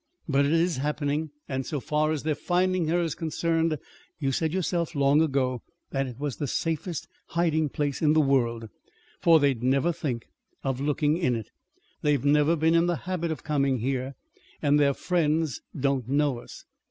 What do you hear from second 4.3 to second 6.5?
said yourself, long ago, that it was the